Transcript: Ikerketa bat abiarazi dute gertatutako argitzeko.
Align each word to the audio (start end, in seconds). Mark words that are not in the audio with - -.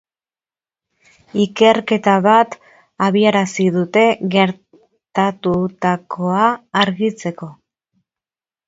Ikerketa 1.43 2.15
bat 2.27 2.57
abiarazi 3.09 3.69
dute 3.77 4.07
gertatutako 4.37 6.35
argitzeko. 6.85 7.57